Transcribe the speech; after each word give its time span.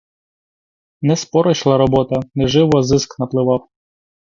Не 1.01 1.15
споро 1.15 1.51
йшла 1.51 1.77
робота, 1.77 2.19
не 2.35 2.47
живо 2.47 2.81
зиск 2.83 3.19
напливав. 3.19 3.69